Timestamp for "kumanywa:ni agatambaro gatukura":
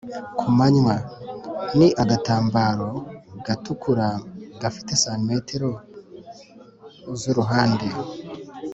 0.39-4.07